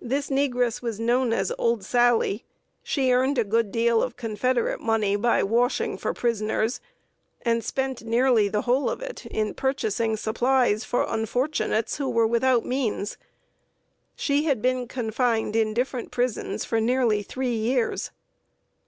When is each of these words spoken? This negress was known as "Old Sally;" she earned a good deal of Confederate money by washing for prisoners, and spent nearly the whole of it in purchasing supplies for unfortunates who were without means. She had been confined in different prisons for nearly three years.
This 0.00 0.30
negress 0.30 0.80
was 0.80 0.98
known 0.98 1.30
as 1.34 1.52
"Old 1.58 1.84
Sally;" 1.84 2.42
she 2.82 3.12
earned 3.12 3.36
a 3.36 3.44
good 3.44 3.70
deal 3.70 4.02
of 4.02 4.16
Confederate 4.16 4.80
money 4.80 5.14
by 5.14 5.42
washing 5.42 5.98
for 5.98 6.14
prisoners, 6.14 6.80
and 7.42 7.62
spent 7.62 8.02
nearly 8.02 8.48
the 8.48 8.62
whole 8.62 8.88
of 8.88 9.02
it 9.02 9.26
in 9.26 9.52
purchasing 9.52 10.16
supplies 10.16 10.84
for 10.84 11.04
unfortunates 11.06 11.98
who 11.98 12.08
were 12.08 12.26
without 12.26 12.64
means. 12.64 13.18
She 14.16 14.44
had 14.44 14.62
been 14.62 14.88
confined 14.88 15.54
in 15.54 15.74
different 15.74 16.10
prisons 16.10 16.64
for 16.64 16.80
nearly 16.80 17.22
three 17.22 17.52
years. 17.54 18.10